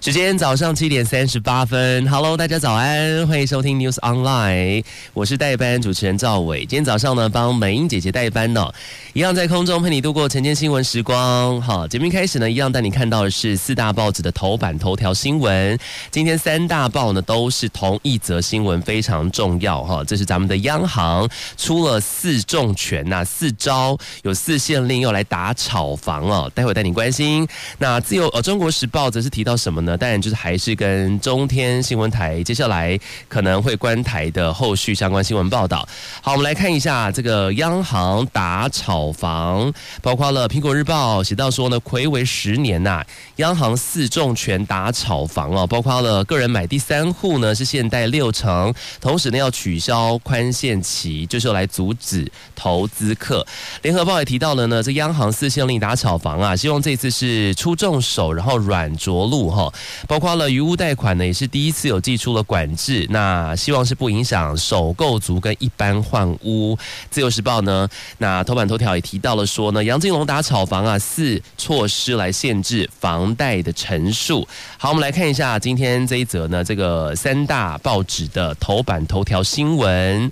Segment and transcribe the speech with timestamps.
[0.00, 6.60] 时间早上七点三十八分，Hello，大家早安，欢迎收听 News Online，我是代班主持人赵伟。
[6.60, 8.72] 今天早上呢，帮美英姐姐代班呢，
[9.12, 11.60] 一样在空中陪你度过晨间新闻时光。
[11.60, 15.76] 好，节目开始呢，一样带你看到的是四大报纸的头版头条新闻。
[16.12, 20.04] 今天三大报呢都是同一则新闻，非常重要哈。
[20.04, 26.50] 这是咱们的央行出了四重拳呐，四招有四限令，又来打炒房哦。
[26.54, 27.46] 待会带你关心。
[27.78, 29.87] 那自由呃，中国时报则是提到什么呢？
[29.96, 35.86] 当然就是还是跟中天新闻台接下来可能会关台的后续相关新闻报道。
[36.20, 43.04] 好，我们来看一下这个央行打炒房，包括了苹果日报写到说呢，睽违十年呐、
[43.36, 53.46] 央行四重拳打炒房哦，包括了个人买第三户呢是限贷六成，同时呢要取消宽限期，就是来阻止投资客。
[53.82, 59.72] 联合报也提到了呢，这央行四限令打炒房啊，希望这次是出重手，然后软着陆哈。
[60.06, 63.06] 包括了余屋贷款呢，也是第一次有祭出了管制。
[63.10, 66.78] 那希望是不影响首购族跟一般换屋。
[67.10, 67.88] 自由时报呢，
[68.18, 74.46] 那头版头条也提到了说呢，杨金龙打炒房啊，四措施来限制房贷的成数。
[74.76, 80.30] 好，我们来看一下今天这一则呢，这个三大报纸的头版头条新闻。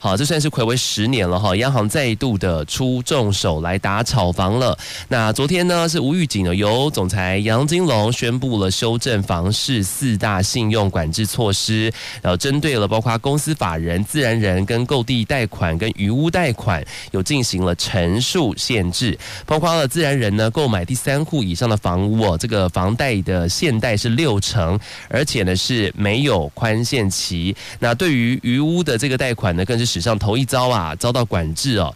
[0.00, 4.78] 好，这算是睽违十年了哈，央行再度的出重手来打炒房了。
[5.08, 27.56] 那昨天呢是无预警的，由总裁杨金龙宣布了修正房市四大信用管制措施，然后针对了包括公司法人、自然人跟购地贷款跟余屋贷款有进行了陈述限制，包括了自然人呢购买第三户以上的房屋哦，这个房贷的限贷是六成，而且呢是没有宽限期。
[27.80, 29.87] 那对于余屋的这个贷款呢，更是。
[29.88, 31.92] 史上头一遭啊，遭到管制哦。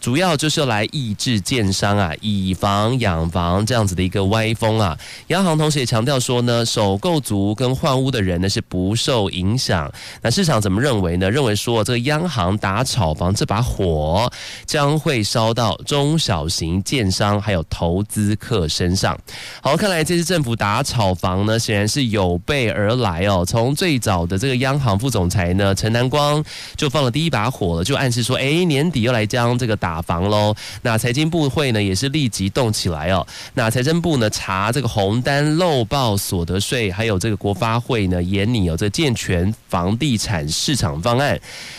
[0.00, 4.98] 主要就是要来抑制建商啊，以房养房这样子的一个歪风啊。
[5.26, 9.92] 央行同时也强调说呢，首购族跟换屋的人呢是不受影响。
[10.22, 11.30] 那市场怎么认为呢？
[11.30, 14.32] 认为说这个央行打炒房这把火
[14.64, 19.18] 将会烧到中小型建商还有投资客身上。
[19.60, 23.44] 好，看来这次政府打炒房呢，显然是有备而来哦。
[23.46, 26.42] 从最早的这个央行副总裁呢陈南光
[26.74, 29.89] 就放了第一把火了，就暗示说，哎，年底要来将这个打。
[29.90, 33.26] 打房喽，那财经部会呢也是立即动起来哦。
[33.54, 41.36] 那财政部呢查这个红单漏报所得税，还有这个国发会呢研拟有这健全房地产市场方案。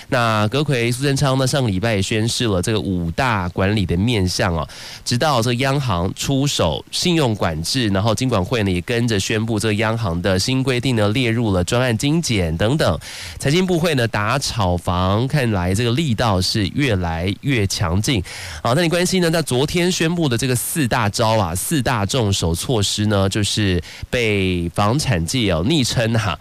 [0.09, 4.67] 那阁揆苏贞昌呢上个礼拜也宣示了这个五大管理的面向哦，
[5.05, 12.99] 直到这个央行出手信用管制，然后金管会呢也跟着宣布这个央行的新规定呢列入了专案精简等等。
[13.39, 18.00] 财经部会呢打炒房，看来这个力道是越来越强。
[18.61, 19.29] 好，那你关心呢？
[19.29, 26.37] 在昨天宣布的这个四大招啊，四大重手措施呢，就是被房产界哦昵称哈。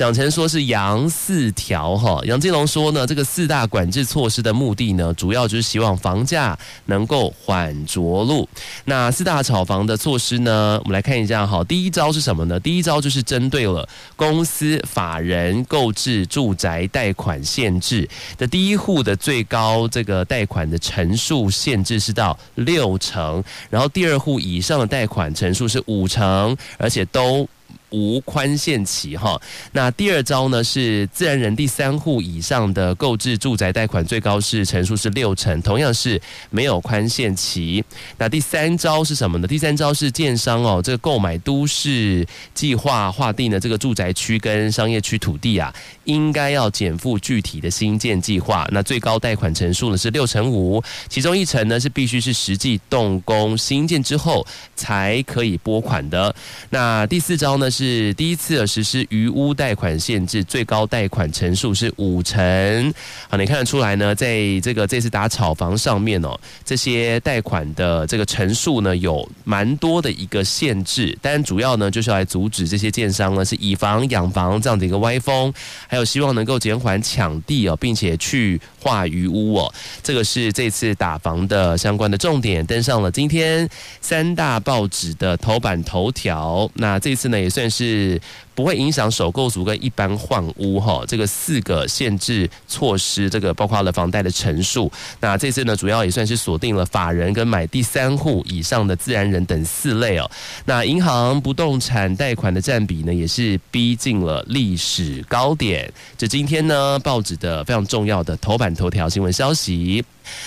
[0.00, 8.48] 讲成说是杨四条哈，杨金龙说呢，这个四大管制措施的目的呢，主要就是希望房价能够缓着陆。
[8.86, 11.62] 那四大炒房的措施呢，我们来看一下哈。
[11.64, 12.58] 第一招是什么呢？
[12.58, 18.08] 第一招就是针对了公司法人购置住宅贷款限制
[18.38, 27.46] 的第一户的最高这个贷款的成数限制是到六成，然后第二户以上的贷款成数是五成，而且都。
[27.90, 29.40] 无宽限期哈，
[29.72, 36.20] 那第二招呢是自然人第三户以上的购置住宅贷款最高是成数是六成，同样是
[36.50, 37.84] 没有宽限期。
[38.16, 39.48] 那第三招是什么呢？
[39.48, 42.24] 第三招是建商哦，这个购买都市
[42.54, 45.74] 计划划定的这个住宅区跟商业区土地啊，
[46.04, 48.68] 应该要减负具体的新建计划。
[48.70, 54.46] 那最高贷款成数呢是六成五，其中一成呢是必须是实际动工新建之后
[54.76, 56.32] 才可以拨款的。
[56.70, 57.79] 那第四招呢是。
[57.80, 62.94] 是第一次实施余屋贷款限制，最高贷款成数是五成。
[63.26, 71.16] 好，你看得出来呢，在这个这次打炒房上面哦，这些贷款的这个成数呢，有蛮多的一个限制。
[71.22, 75.50] 但主要呢，就是要来阻止这些建商呢是以房养房这样的一个歪风，
[75.88, 79.72] 还有希望能够减缓抢地哦，并且去化余屋哦。
[80.02, 83.66] 这个是这次打房的相关的重点，登上了今天
[84.02, 86.70] 三大报纸的头版头条。
[86.74, 87.69] 那这次呢，也算。
[87.70, 88.20] 是
[88.54, 91.04] 不会影响首购族跟一般换屋哈。
[91.06, 94.90] 这个四个限制措施，这个包括了房贷的成数。
[95.20, 100.30] 那这次呢，主要也算是锁定了法人跟买第三户以上的自然人等四类哦。
[100.64, 105.90] 那银行不动产贷款的占比呢，也是逼近了历史高点。
[106.18, 110.04] 这今天呢，报纸的非常重要的头版头条新闻消息。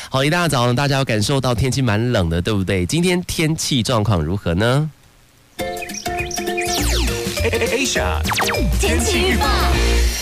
[0.09, 2.85] 好，一大早呢，大家要感受到天气蛮冷的，对不对？
[2.85, 4.89] 今天天气状况如何呢
[7.43, 8.21] ？Asia
[8.79, 9.45] 天气预报。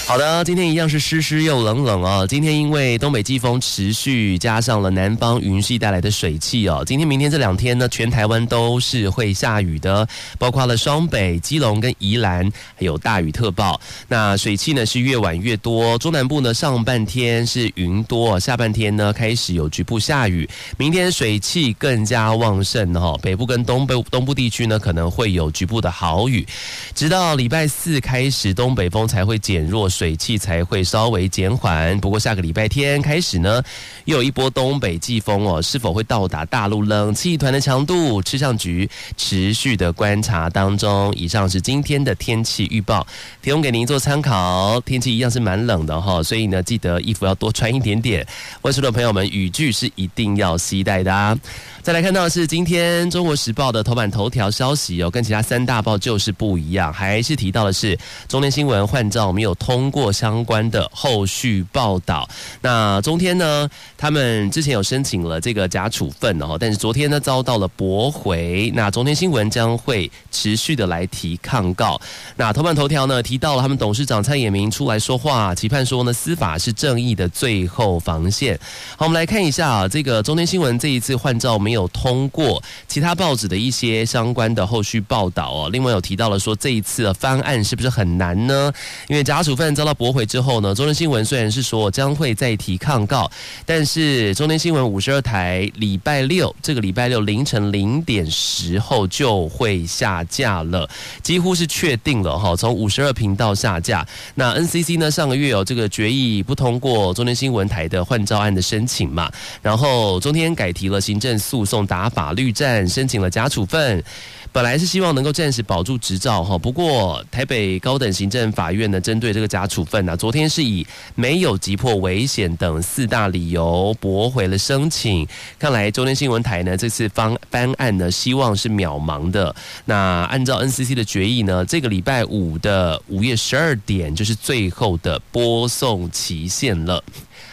[0.07, 2.25] 好的，今天一样是湿湿又冷冷哦。
[2.27, 6.83] 今天因为东北季风持续，加上了南方云系带来的水汽哦。
[6.85, 10.05] 今天、明天这两天呢，全台湾都是会下雨的，
[10.37, 13.79] 包括了双北、基隆跟宜兰，还有大雨特报。
[14.09, 20.49] 那水汽呢是越晚越多，中南部呢上半天是云多，下半天呢开始有局部下雨。
[20.77, 26.45] 明天水汽更加旺盛哈，北部跟东北东部地区呢可能会有局部的好雨，
[26.93, 29.89] 直到礼拜四开始，东北风才会减弱。
[29.89, 33.61] 水汽才会稍微减缓，不过下个礼拜天开始呢，
[34.05, 38.21] 又有一波东北季风哦，是否会到达大陆冷气团的强度？
[38.21, 41.13] 气象局持续的观察当中。
[41.13, 43.05] 以上是今天的天气预报，
[43.41, 44.79] 提供给您做参考。
[44.85, 48.25] 天气一样是蛮冷的哈，所以呢，记得衣服要多穿一点点。
[48.61, 51.37] 外出的朋友们，雨具是一定要携带的啊。
[51.83, 57.97] 再来看到的是今天《中国时报》的头版头条消息哦，跟其他三大报就是不一样，还是提到的是
[58.27, 62.29] 中天新闻换照没有通过相关的后续报道。
[62.61, 63.67] 那中天呢，
[63.97, 68.71] 他们之前有申请了这个假处分哦，但是昨天呢遭到了驳回。
[68.75, 71.99] 那中天新闻将会持续的来提抗告。
[72.35, 78.55] 那头版头条呢提到了他们董事长蔡衍明出来说话，期盼说呢司法是正义的最后防线。
[78.97, 81.70] 好，我们来看一下啊，这个中天新闻这一次换照没。
[81.71, 85.69] 没有通过其他报纸的一些相关的后续报道哦。
[85.71, 88.69] 另外有提到了说，这一次的方案是不是很难呢？
[89.07, 93.31] 因为假处分遭到驳回之后呢，中天新闻虽然是说将会再提抗告，
[93.65, 100.89] 但是中天新闻五十二台礼拜六这个礼拜六凌晨零点时候就会下架了，
[101.23, 102.53] 几乎是确定了哈。
[102.53, 104.05] 从五十二频道下架。
[104.35, 109.31] 那 NCC 呢上个月有这个决议不通过中天新闻台的换照案的申请嘛，
[109.61, 111.60] 然后中天改提了行政诉。
[111.61, 114.03] 诉讼打法律战，申请了假处分，
[114.51, 116.57] 本来是希望能够暂时保住执照哈。
[116.57, 125.27] 不过台北高等行政法院呢，针对这个假处分呢，昨天是以没有急迫危险等四大理由驳回了申请。
[125.59, 129.55] 看来中天新闻台呢，这次方翻案呢，希望是渺茫的。
[129.85, 129.95] 那
[130.31, 137.03] 按照 NCC 的决议呢，这个礼拜五的午夜十二点就是最后的播送期限了。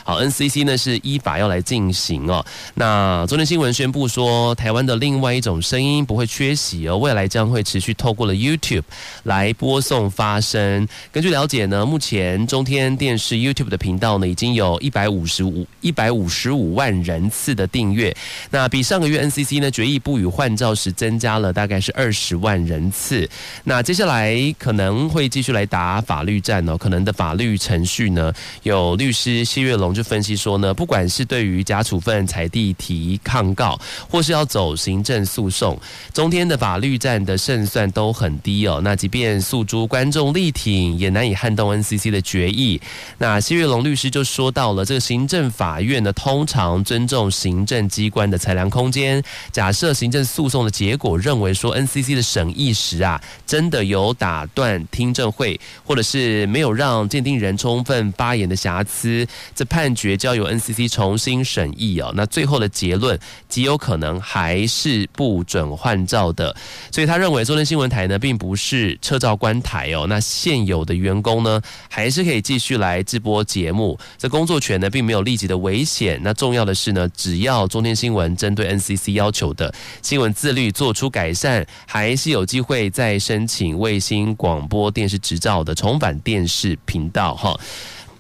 [0.09, 2.43] 好，NCC 呢是依法要来进行哦。
[2.73, 8.85] 那中天新闻宣布说，台湾的另外一种声音不会缺席哦，未来将会持续透过了 YouTube
[9.25, 10.89] 来播送发声。
[11.13, 18.17] 根据了解呢，目前中天电视 YouTube 的频道呢已经有一百五十五一百五十五万人次的订阅，
[18.49, 23.29] 那比上个月 NCC 呢决议不予换照时增加了大概是二十万人次。
[23.65, 28.33] 那接下来可能会继续来打法律战哦，可能的法律程序呢，
[28.63, 29.98] 有律师谢月龙。
[29.99, 33.77] 就分析说呢，不管是对于假处分采地提抗告，
[34.09, 35.77] 或是要走行政诉讼，
[36.15, 38.81] 中天的法律战的胜算都很低哦。
[38.85, 42.81] 那即便诉诸观众力挺，也难以撼动 NCC 的决议。
[43.19, 49.21] 那谢岳龙律师就说到了，这个行政法院呢，通常尊重行政机关的裁量空间。
[49.51, 59.88] 假设行政诉讼的结果认为说 NCC 的审议时啊，真的有打断听证会，或者是没有让鉴定人充分发言的瑕疵，这判。
[59.89, 63.19] 判决交由 NCC 重新审议哦，那最后的结论
[63.49, 66.55] 极有可能还是不准换照的，
[66.93, 76.21] 所以他认为中天新闻台呢并不是撤照关台哦，那现有的员工呢还是可以继续来直播节目，这工作权呢并没有立即的危险。
[76.23, 87.59] 那重要的是呢，只要中天新闻针对 NCC 要求的新闻自律做出改善，还是有机会再申请卫星广播电视执照的重返电视频道哈。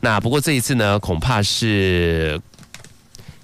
[0.00, 2.40] 那不过这一次呢，恐怕是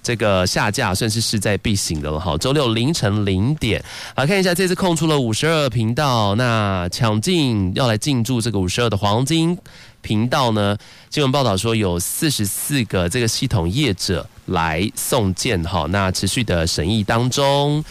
[0.02, 2.38] 这个下架算是势在必行的了哈。
[2.38, 3.82] 周六凌晨零点，
[4.14, 9.58] 来看一下这次空出了五十二频道，那抢进要来进驻这个五十二的黄金
[10.00, 10.76] 频道呢？
[11.11, 17.84] 新闻报道说有四十四个这个系统业者来送件哈，那持续的审议当中。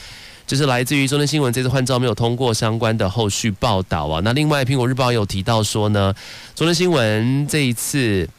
[0.45, 4.21] 就是来自于中天新闻这次换照没有通过相关的后续报道啊。
[4.23, 6.13] 那另外苹果日报有提到说呢，
[6.55, 8.29] 中天新闻这一次。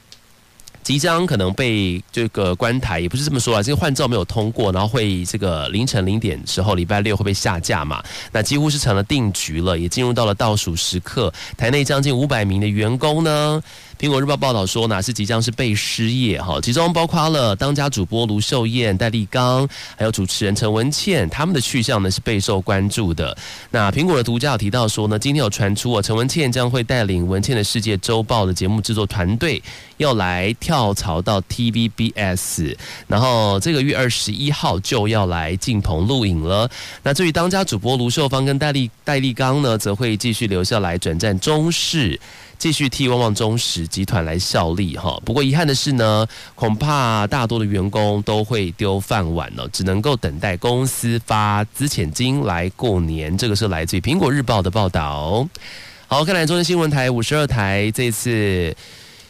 [0.85, 8.05] 即将可能被这个关台，也不是这么说啊，这个换照没有通过，然后会这个凌晨零点时候，礼拜六会被下架嘛？
[8.31, 11.33] 那几乎是成了定局了，也进入到了倒数时刻。
[11.57, 13.63] 台内将近五百名的员工呢，
[13.99, 23.37] 苹果日报报道说呢，是即将是被失业哈，其中包括了当家主播卢秀燕、戴立刚，还有主持人陈文茜，他们的去向呢是备受关注的。
[23.71, 29.63] 那苹果的独家有提到说呢，今天有传出啊，陈文茜将会带领文茜的世界周报的节目制作团队
[29.97, 36.69] 要来跳槽到 TVBS，然后这个月二十一号就要来进棚录影了。
[37.03, 42.21] 那至于当家主播卢秀芳跟戴立戴立刚呢，则会继续留下来转战中视。
[42.65, 53.37] 继续替旺旺中时集团来效力哈，不过遗憾的是呢，恐怕大多的员工都会丢饭碗了，只能够等待公司发资遣金来过年。
[53.37, 55.47] 这个是来自于苹果日报的报道。
[56.07, 58.75] 好，看来中央新闻台五十二台这次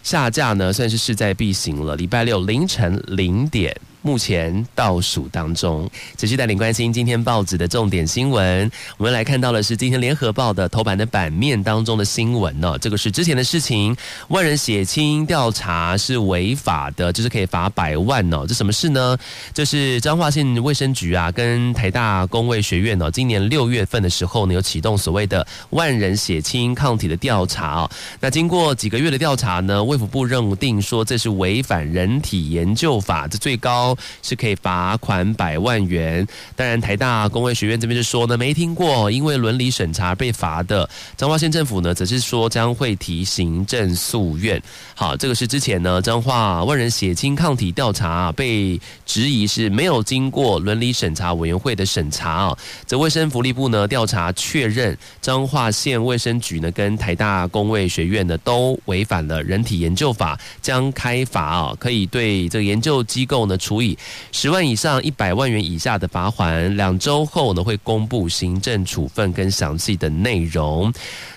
[0.04, 1.96] 下架呢，算是势在必行了。
[1.96, 3.76] 礼拜六凌晨零点。
[4.04, 8.70] 目前倒数当中，持续带领关心今天报纸的重点新闻。
[8.98, 12.78] 我们来看到的是今天联合报的头版的版面当中的新闻呢。
[12.78, 13.96] 这个是之前的事情，
[14.28, 18.44] 万人血清调查是违法的，就是可以罚百万哦。
[18.46, 19.16] 这什么事呢？
[19.54, 27.90] 就是彰化县卫生局啊，跟台大公卫学院哦，今年六月份的时候呢，有启动所谓的万人血清抗体的调查哦。
[28.20, 33.93] 那经过几个月的调查呢，卫福部认定说这是违反人体研究法，这最高。
[34.22, 36.26] 是可以罚款百万元。
[36.56, 40.88] 当然，台大公卫学院这边就说呢，没听过因为伦理审查被罚的。
[41.16, 44.60] 彰化县政府呢，则是说将会提行政诉愿。
[44.94, 52.58] 好，这个是之前呢，彰化万人血清抗体调查被质疑是没有经过伦理审查委员会的审查啊。
[52.86, 63.83] 这卫生福利部呢，调查确认彰化县卫生局呢跟台大公卫学院呢都违反了人体研究法，将开罚啊，可以对这个研究机构呢处以。
[64.32, 70.92] 十万以上一百万元以下的罚款，两周后呢会公布行政处分跟详细的内容。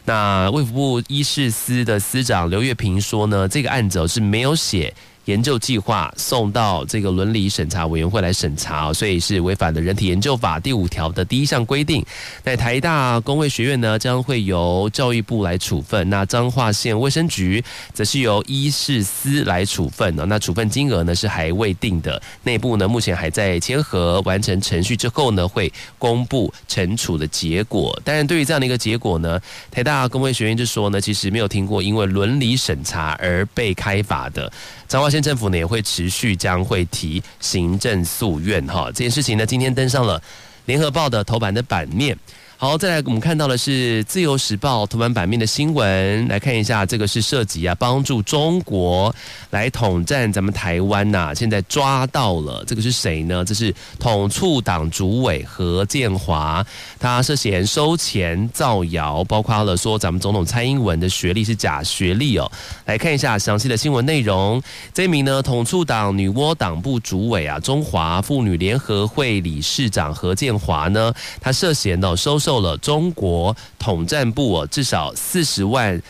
[0.06, 4.94] 那卫福部医事司的司长刘月平说呢，这个案子是没有写。
[5.28, 12.04] 研究计划送到这个伦理审查委员会来审查，所以是违反了人体研究法第五条的第一项规定。
[12.42, 20.16] 在台大公卫学院呢，将会由教育部来处分；那彰化县卫生局则是由医事司来处分。
[20.28, 28.00] 那处分金额呢是还未定的，内部呢目前还在签核，完成程序之后呢会公布惩处的结果。
[28.06, 34.50] 当然，对于这样的一个结果呢，台大公卫学院就说呢，其实没有听过因为伦理审查而被开罚的。
[34.88, 40.22] 彰化县政府呢也会持续将会提行政诉愿哈，这件事情呢今天登上了
[40.65, 42.17] 联合报的头版的版面。
[42.60, 49.14] 好，再来我们看到的是《自由时报》头版版面的新闻，来看一下，这个是涉及啊，帮助中国
[49.52, 53.46] 来统战咱们台湾呐、现在抓到了，这个是谁呢？
[53.46, 56.66] 这是统促党主委何建华，
[57.00, 62.52] 他涉嫌收钱造谣，包括了说咱们总统蔡英文的学历是假学历哦。
[62.86, 64.60] 来看一下详细的新闻内容。
[64.96, 72.42] 这名呢，统促党女窝党部主委啊，中华妇女联合会理事长何建华呢，他涉嫌哦收。
[72.48, 76.01] 受了中国统战部哦，至少四十万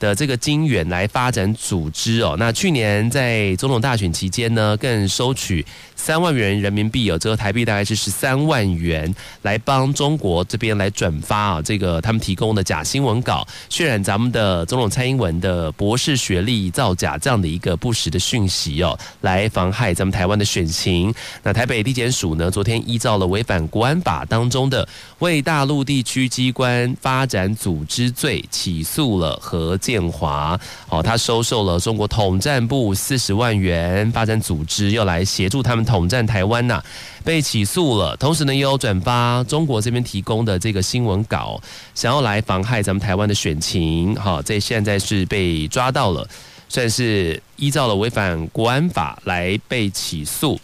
[0.00, 2.34] 的这个金元来发展组织哦。
[2.36, 5.64] 那去年在总统大选期间呢，更收取。
[5.96, 21.14] 三万元人民币哦，这个台币大概是十三万元，来帮中国这边来转发啊，这个他们提供的假新闻稿，渲染咱们的总统蔡英文的博士学历造假这样的一个不实的讯息哦，来妨害咱们台湾的选情。
[21.44, 24.86] 那台北地检署呢，昨天依照了违反国安法当中的
[25.20, 30.58] 为大陆地区机关发展组织罪，起诉了何建华。
[30.88, 35.83] 哦，他收受了中国统战部四十万元，发展组织要来协助他们。
[35.84, 36.82] 统战台湾呐，
[37.24, 38.16] 被起诉了。
[38.16, 41.60] 同时呢，也有转发中国这边提供的这个新闻稿，
[41.94, 44.16] 想要来妨害咱们台湾的选情。
[44.16, 46.28] 好，这现在是被抓到了，
[46.68, 50.58] 算是依照了违反国安法来被起诉。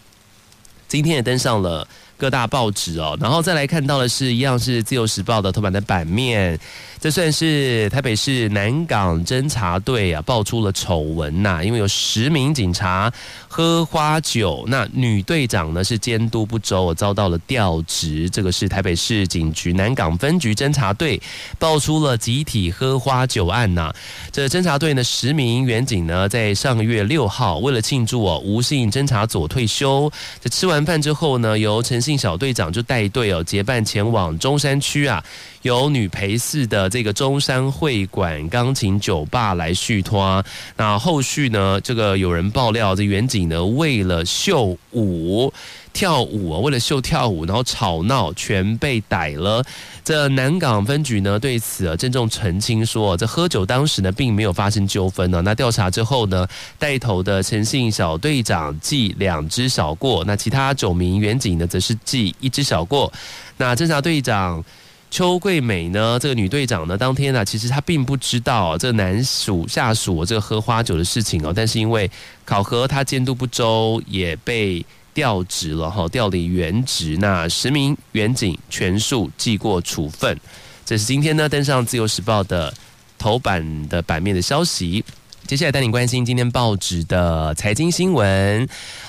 [0.87, 1.87] 今天也登上了
[2.17, 3.17] 各大报纸哦。
[3.21, 6.59] 然后再来看到的是一样是自由时报的头版的版面。
[7.01, 13.11] 这算是台北市南港侦查队啊，爆出了丑闻呐，因为有十名警察
[13.47, 18.29] 喝花酒，那女队长呢是监督不周，遭到了调职。
[18.29, 21.19] 这个是台北市警局南港分局侦查队
[21.57, 23.91] 爆出了集体喝花酒案呐。
[24.31, 35.23] 这侦查队呢十名员警呢，在上个月六号为了庆祝哦吴姓侦查佐退休，这吃完饭之后呢，由陈姓小队长就带队哦，结伴前往中山区啊，
[35.63, 40.43] 由女陪侍的这个中山会馆钢琴酒吧来续托。
[40.77, 45.53] 那后续呢，这个有人爆料，这员警呢为了秀舞。
[45.93, 49.61] 跳舞啊，为了秀跳舞，然后吵闹，全被逮了。
[50.05, 55.41] 这南港分局呢对此啊郑重澄清说，这喝酒当时呢并没有发生纠纷呢。
[55.41, 56.47] 那调查之后呢，
[56.79, 63.11] 带头的陈姓小队长记两只小过，那其他九名远警呢则是记一只小过。
[63.57, 64.63] 那侦查队长
[65.11, 72.09] 邱桂美呢，这个女队长呢，当天呢其实她并不知道这个男属下属这个喝花酒的事情哦，但是因为
[72.43, 74.83] 考核她监督不周，也被。
[75.13, 80.39] 调职了哈，调离原职，那十名员警全数记过处分。
[80.85, 82.73] 这是今天呢登上《自由时报》的
[83.17, 85.03] 头版的版面的消息。
[85.45, 88.65] 接下来带你关心今天报纸的财经新闻，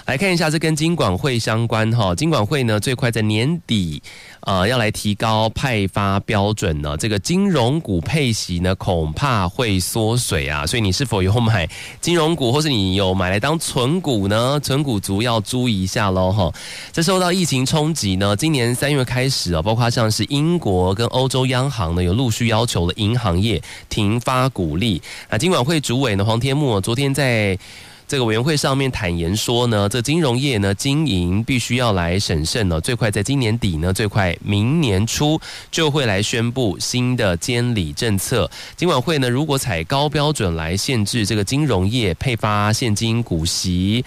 [0.06, 2.14] 来看一下这跟金管会相关哈。
[2.14, 4.02] 金管会呢最快在年底。
[4.44, 10.66] 呃，要来提高派发标准呢，这个金融股配息呢，恐怕会缩水啊。
[10.66, 11.68] 所以你是否有买
[12.00, 14.58] 金融股，或是你有买来当存股呢？
[14.58, 16.52] 存股族要注意一下喽哈。
[16.92, 25.00] 这受到疫情冲击呢，今年三月开始啊，包括像是英国跟欧洲央行呢，有陆续要求了银行业停发股利。
[25.28, 27.56] 啊，金管会主委呢黄天木昨天在。
[28.12, 35.40] 这个委员会上面坦言说呢，这金融业呢经营必须要来审慎了，最快在今年底呢，最快明年初
[35.70, 38.50] 就会来宣布新的监理政策。
[38.76, 44.04] 金管会呢，如果采高标准来限制这个金融业配发现金股息。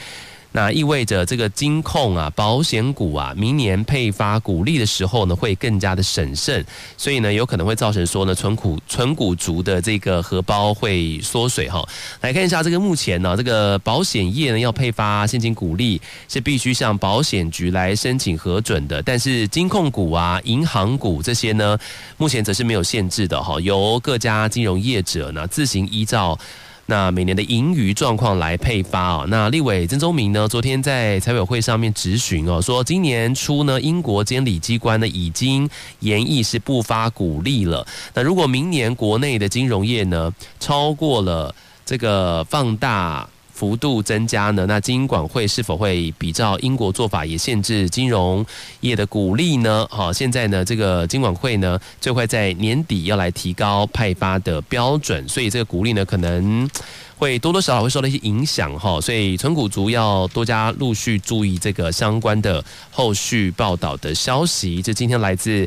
[0.56, 6.66] 那意味着这个金控啊、保险股啊，明年配发股利的时候呢，会更加的审慎，
[6.98, 11.86] 所以呢，有可能会造成说呢，存股存股族的这个荷包会缩水哈。
[12.22, 21.78] 来看一下这个目前呢，这个保险业呢要配发现金股利是必须向保险局来申请核准的，但是金控股啊、银行股这些呢，
[22.16, 26.40] 目前则是没有限制的哈，由各家金融业者呢自行依照。
[26.88, 29.26] 那每年的盈余状况来配发啊。
[29.28, 37.86] 那立委曾宗明呢，昨天在财委会上面质询哦，说今年初呢，英国监理机关呢已经研议是不发股利了。
[38.14, 41.54] 那如果明年国内的金融业呢超过了
[41.86, 43.28] 这个放大。
[43.56, 44.66] 幅度增加呢？
[44.68, 48.46] 那金管会是否会比照英国做法，也限制金融
[48.82, 49.88] 业的股利呢？
[49.90, 56.70] 好，现在呢，这个金管会呢，最快在年底要来提高派发的标准，所以这个股利呢，可能
[57.18, 59.00] 会多多少少会受到一些影响哈。
[59.00, 64.82] 所以存股族要多加陆续注意这个相关的后续报道的消息。
[64.82, 65.66] 这今天来自。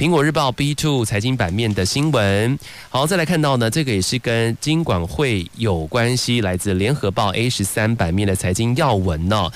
[0.00, 2.58] 苹果日报 B two 财经版面的新闻，
[2.88, 9.50] 好，再来看到呢，这个也是跟金管会有关系，来自联合报 A 十三版面的财经要闻呢。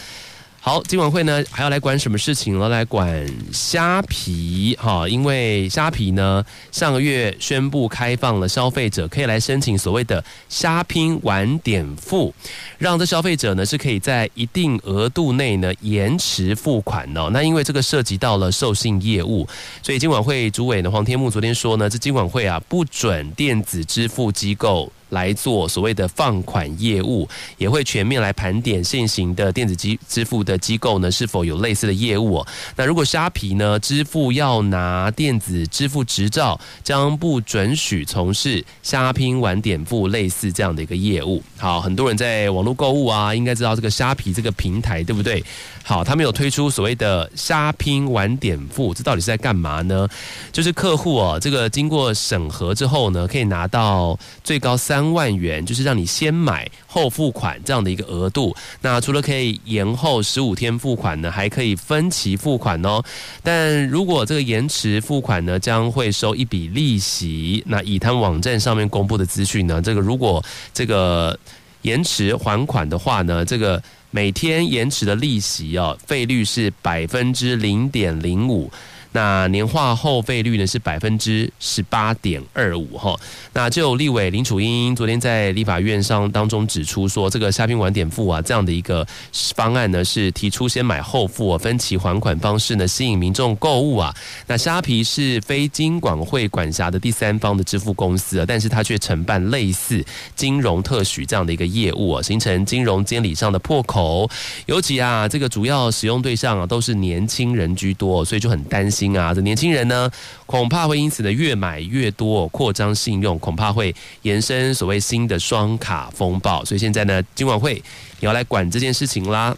[0.66, 2.70] 好，金管会呢还要来管什么事情呢？
[2.70, 3.22] 来管
[3.53, 12.35] 虾皮哈，因为虾皮呢上个月宣布开放了消费者可以来申请所谓的虾拼晚点付，
[12.79, 17.29] 让这消费者呢是可以在一定额度内呢延迟付款哦。
[17.31, 19.46] 那因为这个涉及到了授信业务，
[19.83, 24.90] 所以金管会主委呢黄天牧昨天说呢，这金管会啊不准电子支付机构。
[25.14, 32.46] 来做所谓的放款业务，也会全面来盘点现行的电子机支付的机构呢，是否有类似的业务哦。
[32.77, 41.42] 那如果虾皮呢支付要拿电子支付执照，将不准许从事虾拼晚点付类似这样的一个业务。
[41.57, 45.42] 好，很多人在网络购物啊，应该知道这个虾皮这个平台，对不对？
[45.87, 50.09] 好，他们有推出所谓的虾拼晚点付，这到底是在干嘛呢？
[50.51, 58.57] 就是客户哦，这个经过审核之后呢，可以拿到最高三万元，就是让你先买后付款这样的一个额度。
[58.81, 63.03] 那除了可以延后十五天付款呢，还可以分期付款哦。
[63.42, 67.62] 但如果这个延迟付款呢，将会收一笔利息。
[67.66, 70.42] 那以他们网站上面公布的资讯呢，这个如果
[70.73, 71.38] 这个
[71.83, 73.83] 延迟还款的话呢，这个。
[74.14, 78.70] 每天延迟的利息哦，费率是百分之零点零五。
[79.14, 83.16] 那年化后费率呢是百分之十八点二五哈。
[83.53, 89.07] 那就立委林楚英昨天在立法院上当中指出说，这个虾拼晚点付啊这样的一个
[89.55, 94.12] 方案呢，是提出先买后付啊分期还款方式呢，吸引民众购物啊。
[94.48, 104.29] 那虾皮是非金管会管辖的第三方的支付公司啊，但是它却承办类似金融特许这样的一个业务啊，形成金融监理上的破口。
[104.66, 109.03] 尤其啊，这个主要使用对象啊都是年轻人居多，所以就很担心。
[109.12, 110.08] 啊，这年轻人呢，
[110.46, 116.64] 恐怕会因此呢越买越多，扩张信用，恐怕会延伸所谓新的双卡风暴。
[116.64, 117.74] 所以现在呢，金管会
[118.20, 119.56] 也要来管这件事情啦。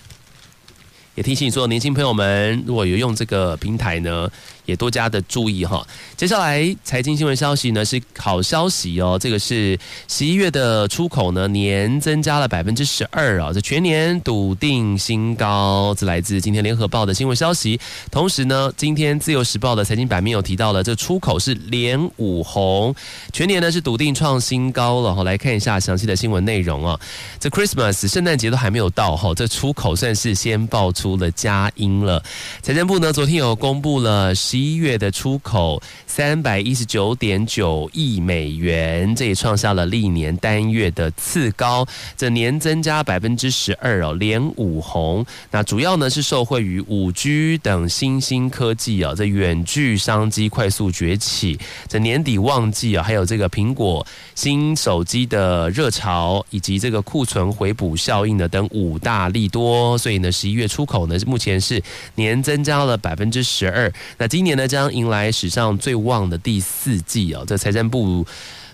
[1.15, 4.31] 也提醒所有年轻朋友们，如果有用这个平台呢，
[4.67, 5.87] 也多加的注意哈。
[6.17, 15.95] 接下来财经新闻消息呢是好消息哦，这个是十一月的出口呢年增加了百分之十二啊，这全年笃定新高。
[15.97, 17.79] 这来自今天联合报的新闻消息。
[18.11, 22.95] 同时呢，今天自由时报的财经版面有提到了，这出口是连五红，
[23.33, 25.23] 全年呢是笃定创新高了哈。
[25.23, 26.99] 来看一下详细的新闻内容啊。
[27.39, 32.23] 这 Christmas 圣诞节都还没有到哈，这出口算是先爆出了佳音了。
[32.63, 35.83] 财政部呢昨天有公布了十一月的出口
[36.17, 45.27] 三百一十九点九亿美元，这也创下了历年单月的次高，这年增加百分之十二哦，连五红。
[45.51, 61.83] 那主要呢是受惠于五 G 等新兴科技啊，这远距商机快速崛起，这年底旺季啊，还有这个苹果新手机的热潮，以及这个库存回补效应的等五大利多，所以呢十一月出口呢目前是
[62.15, 63.93] 年增加了百分之十二。
[64.17, 68.25] 那今年呢将迎来史上最望的第四季哦，在财政部。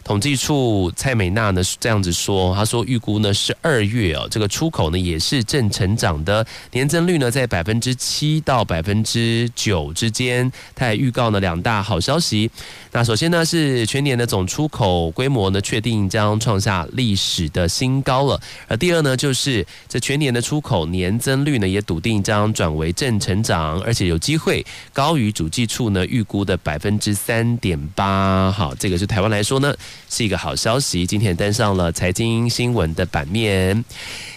[0.05, 10.51] 统计处蔡美娜呢是这样子说，她说预估呢十二月哦，这个出口呢也是正成长的，年增率呢在百分之七到百分之九之间。
[10.75, 12.51] 她也预告了两大好消息。
[12.91, 28.51] 那首先呢是全年的总出口规模呢确定将创下历史的新高了，而第二呢就是这全年的出口年增率呢也笃定将转为正成长，而且有机会高于主计处呢预估的百分之三点八。
[28.51, 29.73] 好，这个是台湾来说呢。
[30.09, 33.85] 是一个好消息，今天登上了财经新闻的版面。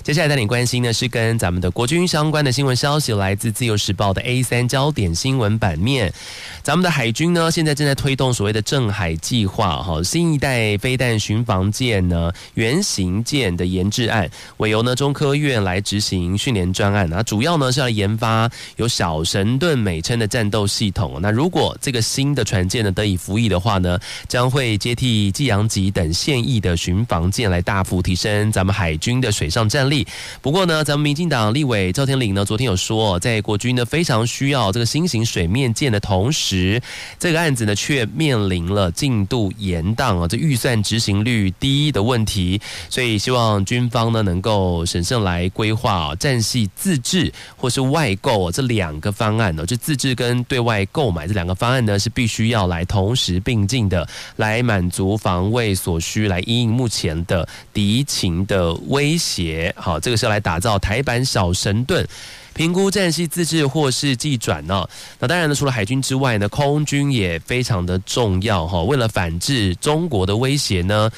[0.04, 6.14] 接下来带你关心的是跟咱们的国军相关的新闻消息，来自自由时报的 A 三焦点新闻版面。
[6.62, 21.20] 咱们的海军呢，现在正在推动所谓的镇海计划，哈，新一代飞弹巡防舰呢，原型舰的研制案，委由呢中科院来执行训练专案，那主要呢是要研发有小神盾美称的战斗系统。
[21.20, 30.08] 那如果这个新的船舰呢得以服役的话呢，将会接替济阳级等现役的巡防舰，来大幅提升咱们海军的水上战力。
[30.42, 36.82] 不过呢，咱们民进党立委赵天麟呢，昨天有说，在国军呢非常需要这个新型水面舰的同时，
[37.20, 59.74] 这个案子呢却面临了进度延宕啊，这预算执行率低的问题，所以希望军方呢能够审慎来规划啊，战系自制或是外购这两个方案呢，就自制跟对外购买这两个方案呢是必须要来同时并进的，来满足防防卫所需，来因应目前的敌情的威胁。
[59.78, 62.08] 好，这个是要来打造台版小神盾，
[62.54, 64.88] 评估战系自制或是技转呢？
[65.20, 68.82] 那当然呢，除了海军之外呢，空军也非常的重要哈。
[68.84, 71.12] 为了反制中国的威胁呢。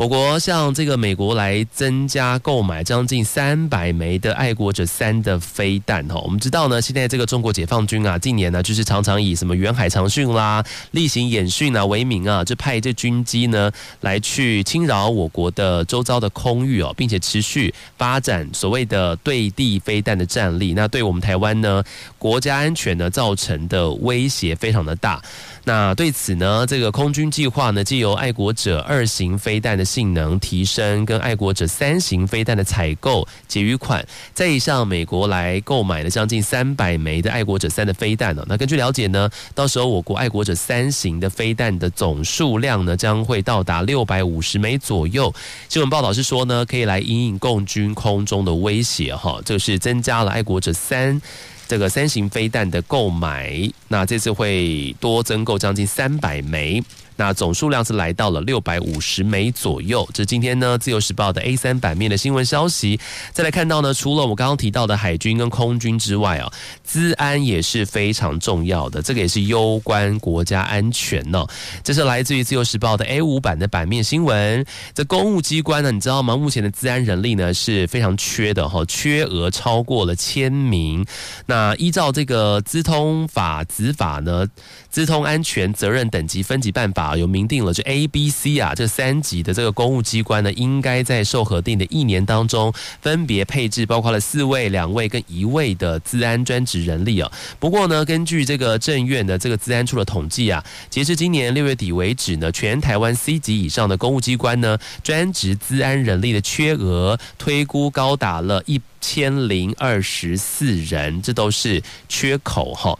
[0.00, 21.84] 我国向这个美国来增加购买将近三百枚的爱国者三的飞弹哈，我们知道呢，现在这个中国解放军啊，近年呢就是常常以什么远海长训啦、例行演训啊为名啊，就派这军机呢来去侵扰我国的周遭的空域哦，并且持续发展所谓的对地飞弹的战力，那对我们台湾呢
[22.16, 25.20] 国家安全呢造成的威胁非常的大。
[25.64, 38.44] 那对此呢，这个空军计划呢，借由爱国者二型飞弹的性能提升，跟爱国者三型飞弹的采购结余款，再向美国来购买了将近三百枚的爱国者三的飞弹呢。
[38.48, 45.34] 那根据了解呢，到时候我国爱国者三型的飞弹的总数量呢，将会到达六百五十枚左右。
[45.68, 51.20] 新闻报道是说呢，可以来因应共军空中的威胁哈，就是增加了爱国者三。
[51.66, 56.82] 这个三型飞弹的购买，那这次会多增购将近三百枚。
[57.20, 60.08] 那总数量是来到了六百五十枚左右。
[60.14, 62.98] 这今天呢，《自由时报》的 A 三版面的新闻消息。
[63.30, 66.50] 再来看到呢，除了我刚刚提到的海军跟空军之外啊，
[66.82, 69.02] 资安也是非常重要的。
[69.02, 71.46] 这个也是攸关国家安全呢。
[71.84, 74.64] 这是来自于《自由时报》的 A 五版的版面新闻。
[74.94, 76.34] 这公务机关呢，你知道吗？
[76.34, 81.04] 目前的资安人力呢是非常缺的哈，缺额超过了千名。
[81.44, 84.46] 那依照这个资通法子法呢，
[84.88, 87.09] 资通安全责任等级分级办法。
[87.16, 97.30] 有明定了，就 A、B、C 啊这三级的这个公务机关呢，应该在受核定的一年当中，分别配置包括了四位、两位跟一位的资安专职人力啊。
[97.58, 112.98] 不过呢，根据这个政院的这个资安处的统计啊，截至今年六月底为止呢，全台湾 C 级以上的公务机关呢，专职资安人力的缺额推估高达了一千零二十四人，这都是缺口哈。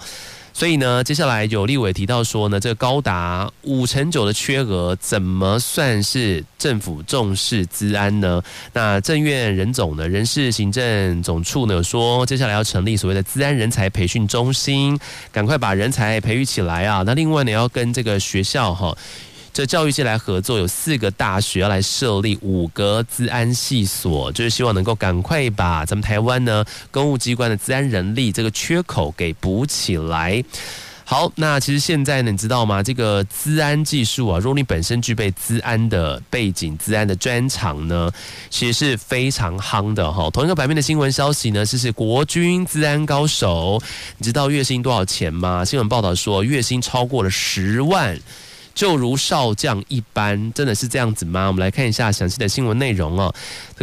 [0.60, 8.42] 所以呢，接下来有立委提到说呢，这个高达五成九的缺额，怎么算是政府重视资安呢？
[8.74, 15.00] 那政院人总呢，人事行政总处呢说，接下来要成立所谓的资安人才培训中心，
[15.32, 17.02] 赶快把人才培育起来啊！
[17.06, 18.94] 那另外呢，要跟这个学校哈。
[19.52, 30.42] 这教育界来合作，有四个大学要来设立五个资安系所，就是希望能够赶快把咱们台湾呢公务机关的资安人力这个缺口给补起来。
[31.04, 32.80] 好，那其实现在呢，你知道吗？
[32.80, 38.08] 这个资安技术啊，如果你本身具备资安的背景、资安的专长呢，
[38.48, 40.30] 其实是非常夯的哈。
[40.30, 43.82] 同一个版面的新闻消息呢，是是国军资安高手，
[44.18, 45.64] 你知道月薪多少钱吗？
[45.64, 48.16] 新闻报道说月薪超过了十万。
[48.80, 51.48] 就如少将一般，真的是这样子吗？
[51.48, 53.30] 我们来看一下详细的新闻内容哦。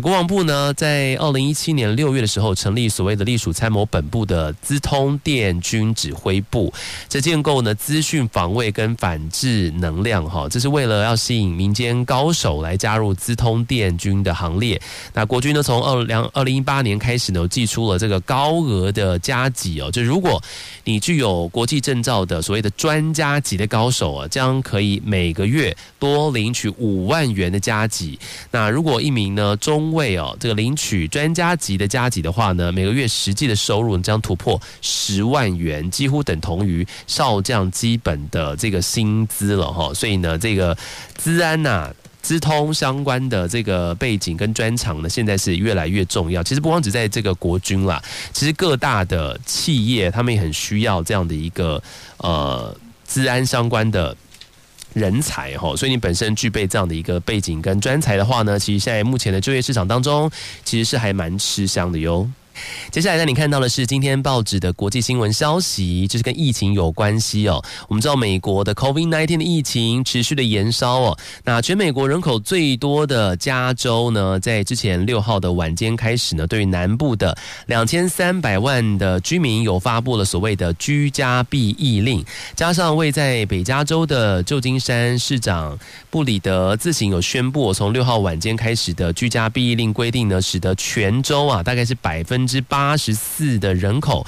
[0.01, 6.71] 国防部呢，在二零一七年六月的时候，成立所谓的隶属参谋本部的资通电军指挥部，
[7.09, 14.79] 这建构呢资讯防卫跟反制能量哈，这是为了要吸引民间高手来加入资通电军的行列。
[15.13, 20.41] 那国军呢，从二两二零一八年开始呢，寄出了这个高额的加给哦，就如果
[20.83, 25.01] 你具有国际证照的所谓的专家级的高手啊，将可以。
[25.07, 28.19] 每个月多领取五万元的加给。
[28.51, 39.93] 那如果一名呢中为哦，这个领取专家级的加级的话呢，每个月实际的收入将突破十万元，几乎等同于少将基本的这个薪资了哈。
[39.93, 40.77] 所以呢，这个
[41.15, 46.43] 资安呐、资通相关的这个背景跟专长呢，现在是越来越重要。
[46.43, 48.01] 其实不光只在这个国军啦，
[48.33, 51.81] 其实各大的企业他们也很需要这样的一个
[52.17, 54.15] 呃资安相关的。
[54.97, 60.29] 人才哈，所以你本身具备这样的一个背景跟专才的话呢，其实现在目前的就业市场当中，
[60.65, 62.27] 其实是还蛮吃香的哟。
[62.91, 67.63] 接下来，让你看到的是今天报纸的国际新闻消息，就是跟疫情有关系哦。
[67.87, 71.17] 我们知道美国的 COVID-19 的疫情持续的延烧哦。
[71.43, 82.23] 那全美国人口最多的加州呢，在之前六号的晚间开始呢，对于南部的两千三百万的居民有发布了所谓的居家避疫令，
[82.55, 85.77] 加上位在北加州的旧金山市长
[86.09, 94.25] 布里德自行有宣布，从六号晚间开始的居家避疫令规定呢，使得全州啊，大概是百分之八十四的人口，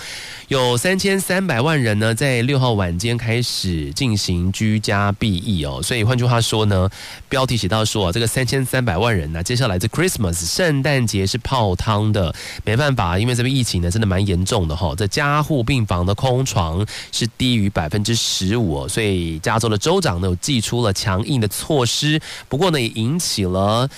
[0.49, 5.82] 有三千三百万人呢，在六号晚间开始进行居家避疫哦。
[5.82, 6.89] 所以换句话说呢，
[7.29, 14.93] 标题写到说，这个三千三百万人呢，接下来这 Christmas 圣诞节是泡汤的，没办法，因为这边疫情呢真的蛮严重的哈。
[14.97, 23.89] 这加护病房的空床是低于百分之十五，所以加州的州长呢有祭出了强硬的措施，不过呢也引起了。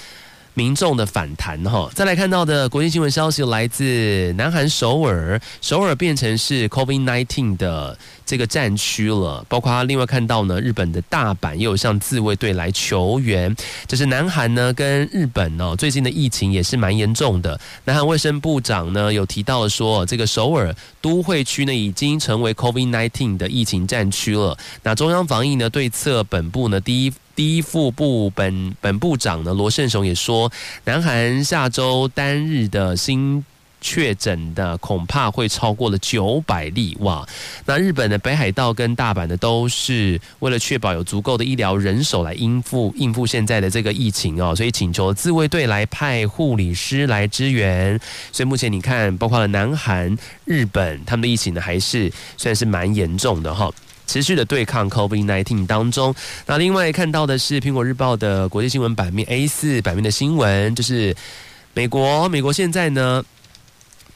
[0.54, 9.46] 民众的反弹哈，再来看到的国际新闻消息来自南韩首尔，首尔变成是 COVID-19 的这个战区了。
[9.48, 13.56] 包括另外看到呢，日本的大阪也有向自卫队来求援。
[13.88, 17.58] 这是南韩呢跟日本呢最近的疫情也是蛮严重的。
[17.86, 24.58] 南韩卫生部长呢有提到说，这个首尔都会区呢已经成为 COVID-19 的疫情战区了。
[24.84, 27.14] 那中央防疫呢对策本部呢第一。
[27.42, 30.52] 第一副部本本部长呢，罗胜雄也说，
[30.86, 33.44] 南韩下周单日的新
[33.82, 37.28] 确诊的恐怕会超过了九百例哇！
[37.66, 48.00] 那日本的北海道跟大阪呢，都是为了确保有足够的医疗人手来应付应付现在的这个疫情哦，所以请求自卫队来派护理师来支援。
[48.32, 53.74] 所以目前你看，包括了南韩、日本，他们的疫情呢，还是算是蛮严重的哈。
[54.12, 56.14] 持续的对抗 COVID-19 当中，
[56.46, 61.16] 那另外看到的是《苹果日报》的国际新闻版面 A 四版面的新闻，就是
[61.74, 63.24] 美国，美国现在呢。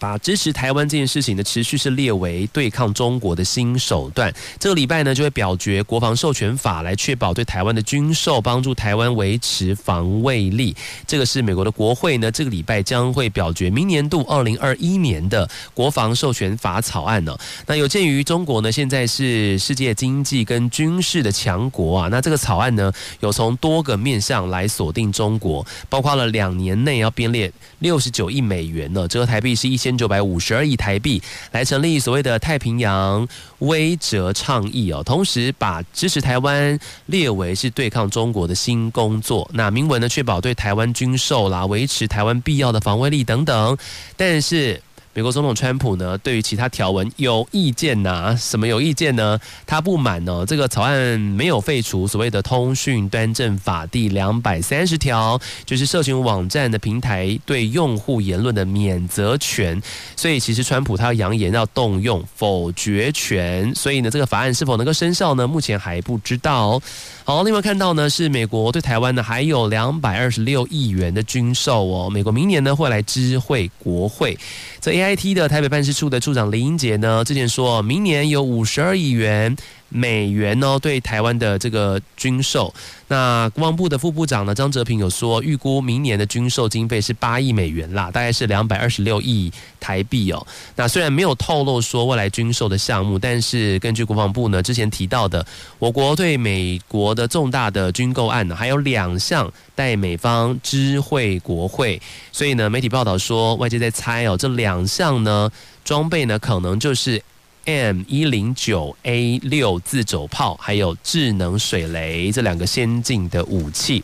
[0.05, 4.31] 啊支持台湾这件事情呢，持续是列为对抗中国的新手段。
[4.59, 10.75] 这个礼拜呢，就会表决国防授权法，来确保对台湾的军售，帮助台湾维持防卫力。
[11.07, 17.35] 这个是美国的国会呢，这个礼拜将会表决明年度二零二一年的国防授权法草案呢。
[17.65, 22.91] 那有鉴于中国呢，现在是世界经济跟军事的强国啊，那这个草案呢，
[23.21, 29.94] 有从多个面向来锁定中国，包括了两年内要编列六十九亿美元呢，折合台币是一千。
[29.95, 33.25] 千九百五十二亿台币来成立所谓的太平洋
[33.59, 39.49] 威哲倡议哦，同时把支持台湾列为是对抗中国的新工作。
[39.53, 43.77] 那明文呢，确保对台湾军售啦，维持台湾必要的防卫力等等。
[44.17, 44.81] 但是
[45.15, 49.39] 美国总统川普呢，对于其他条文有意见呐、什么有意见呢？
[49.65, 59.81] 他不满呢，这个草案没有废除所谓的通讯端正法第两百三十条，就是社群网站的平台对用户言论的免责权。
[60.17, 63.73] 所以其实川普他扬言要动用否决权。
[63.73, 65.47] 所以呢，这个法案是否能够生效呢？
[65.47, 66.77] 目前还不知道。
[67.23, 72.09] 好，另外看到呢，是美国对台湾呢还有两百二十六亿元的军售哦。
[72.09, 74.37] 美国明年呢会来知会国会。
[74.81, 79.55] 这 AIT 的台北办事处的处长林英杰呢，之前说明年有五十二亿元。
[79.95, 82.73] 美元呢，对台湾的这个军售，
[83.07, 90.47] 那国防部的副部长呢张哲平有说，预估明年的军售经费是八亿美元啦，大概是两百二十六亿台币哦。
[90.75, 95.45] 那虽然没有透露说未来军售的项目，但是根据国防部呢之前提到的，
[95.79, 102.01] 我国对美国的重大的军购案呢，还有两项待美方知会国会，
[102.33, 105.49] 所以呢媒体报道说，外界在猜哦，这两项呢
[105.85, 107.23] 装备呢可能就是。
[107.65, 114.03] M 一零九 A 六自走炮，还有智能水雷这两个先进的武器。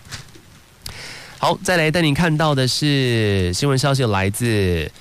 [1.38, 4.92] 好，再来带您看到的是新闻消息，来自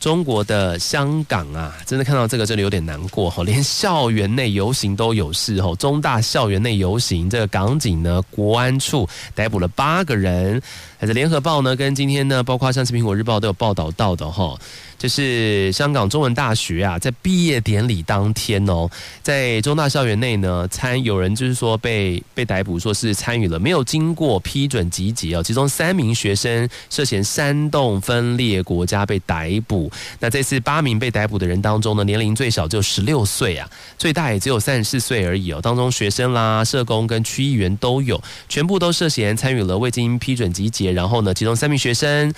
[0.00, 5.74] 中国的香港啊，真的看到这个真的有点难过哈，连校园内游行都有事哈。
[5.76, 10.60] 中大校园内游行，这个港警呢，国安处逮捕了八个人。
[10.98, 14.58] 还是联合报呢，跟今天呢，包括上次苹果日报都有报道到的哈。
[14.98, 18.88] 就是香港中文大学啊，在毕业典礼当天哦，
[19.22, 29.90] 在中大校园内呢，参有人就是说被被逮捕，说是参与了没有经过批准集结哦，其中三名学生涉嫌煽动分裂国家被逮捕。
[30.18, 35.60] 那这次八名被逮捕的人当中呢，年龄最小只有十六岁啊，最大也只有三十四岁而已哦。
[35.62, 40.90] 当中学生啦、社工跟区议员都有，全部都涉嫌参与了未经批准集结。
[40.92, 42.32] 然后呢，其中三名学生。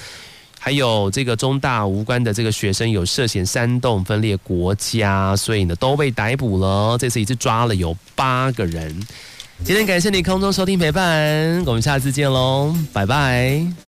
[0.58, 6.98] 还有这个中大无关的这个学生有涉嫌煽动分裂国家，所以呢都被逮捕了。
[6.98, 8.94] 这次一次抓了有八个人。
[9.64, 13.87] 今天感谢你空中收听陪伴，我们下次见喽，拜拜。